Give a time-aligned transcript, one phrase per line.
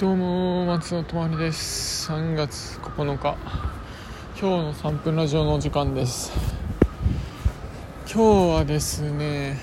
[0.00, 2.10] どうも松尾とまりです。
[2.10, 3.36] 3月9日
[4.34, 6.32] 今日の3分ラジオのお時間です。
[8.10, 9.58] 今日はですね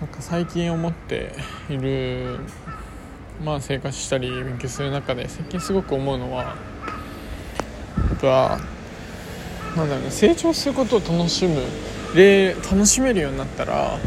[0.00, 1.34] なんか最近思って
[1.68, 2.38] いる
[3.44, 6.54] まあ生活したり勉強する中で最近すごく思うのはや
[8.14, 8.58] っぱ
[9.76, 11.60] なんだろうね成長することを楽しむ
[12.14, 13.98] で楽しめるようになったら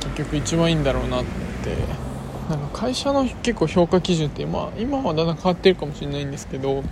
[0.00, 2.09] 結局一番いいんだろうなって
[2.50, 6.82] なんか会社の結構評価基準って、まあ、今はだんだん変わってるかもしれないんですけど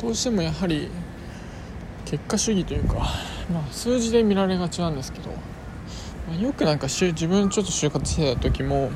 [0.00, 0.88] どうしてもやはり
[2.04, 2.94] 結果主義というか、
[3.52, 8.90] まあ、数字で見られがちなんですけど、まあ、よくなんか自分ちょっと就活してた時も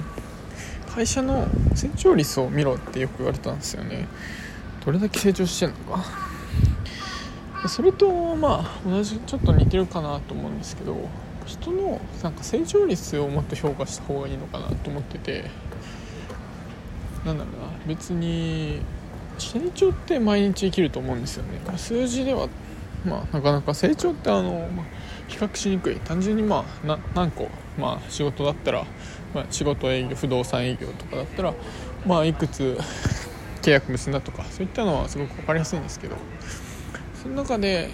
[0.95, 4.06] 会社の成長率を見ろってよく言われたんですよね。
[4.84, 6.05] どれだけ成長してんのか。
[7.69, 11.08] それとまあ同じちょっと似てるかなと思うんですけど
[11.46, 15.45] 人のなんか成長率をもっと評価した方がいいのかなと思ってて
[17.24, 18.80] なんだろうな別に
[19.38, 21.61] 成長って毎日生きると思うんですよね。
[21.77, 22.48] 数字では
[23.05, 24.86] まあなかなか成長ってあの、まあ、
[25.27, 25.97] 比較しにくい。
[25.97, 28.84] 単純にまあ何個、まあ、仕事だったら、
[29.34, 31.55] まあ、仕事営業不動産営業とかだったら
[32.06, 32.78] まあいくつ
[33.62, 36.16] 契約結んだとかそういったのはすごく分かりやすいんですけど
[37.22, 37.88] その中で、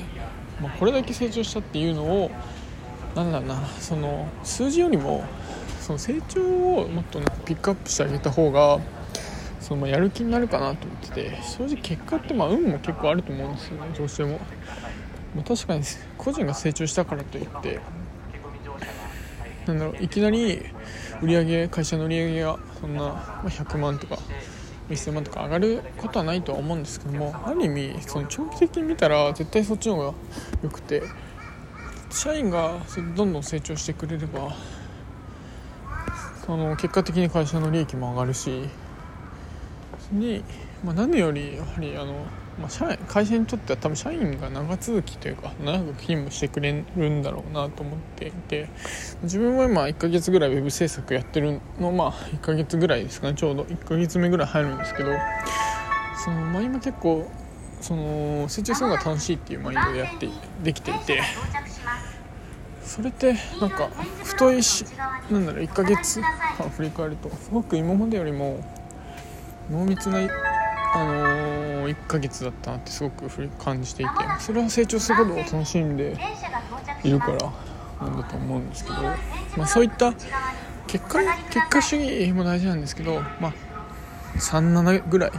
[0.60, 2.30] まあ、これだけ成長したっていうのを
[3.18, 5.24] なんだろうなその数字よりも
[5.80, 8.78] その成長をもっとなんかピックアップしてあげた方が
[9.60, 14.40] そのまやる気になるかなと思ってて正直結果ってまあ運も結構あると思うんですよねどうしても、
[15.34, 15.82] ま、確かに
[16.16, 17.80] 個人が成長したからといって
[19.66, 20.62] なんだろういきなり
[21.20, 24.18] 売上会社の売り上げがそんな100万とか
[24.88, 30.14] 1000万とか上がることはないとは思うんですけどもある意味その長期的に見たら絶対そっちの方が
[30.62, 31.02] 良くて
[32.10, 32.78] 社員が
[33.16, 34.54] どんどん成長してくれれば
[36.46, 38.68] その結果的に会社の利益も上がるし
[40.10, 40.42] に、
[40.82, 42.24] まあ、何よりやはりあの、
[42.58, 48.70] まあ、社員会社にとっては多分社員が長続きというか長く勤務してくれるんだろうなと思っていて
[49.22, 53.64] 自分は今1ヶ月ぐらいウェブ制作やってるのまあ1ヶ月ぐらいですかねちょうど。
[53.64, 55.10] 1ヶ月目ぐらい入るんですけど
[56.24, 57.30] その、まあ、今結構
[57.82, 60.28] その成長するのが楽しいっていうマインドでやって
[60.62, 61.22] できていて
[62.88, 63.88] それってなんか
[64.24, 64.84] 太いし
[65.30, 68.58] なんだろう1ヶ月半振り返るとすごく今までよりも
[69.70, 70.18] 濃密な、
[70.94, 76.16] あのー、1ヶ月だったなってすごく感じていてそれは成長することを楽しんで
[77.04, 77.52] いるから
[78.00, 78.96] なんだと思うんですけど、
[79.56, 80.14] まあ、そういった
[80.86, 81.18] 結果
[81.50, 83.52] 結果主義も大事なんですけど、まあ、
[84.38, 85.30] 37ぐらい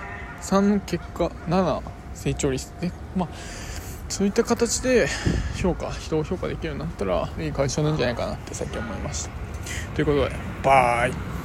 [0.42, 1.82] 3の結果7
[2.14, 3.30] 成長率で、まあ、
[4.10, 5.08] そういった形で
[5.56, 9.30] 評価人を評価できるようになったらいい会社なんじゃないかなって最近思いました。
[9.96, 11.39] ということでバイ。